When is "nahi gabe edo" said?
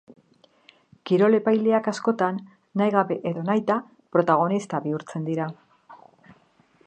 2.81-3.45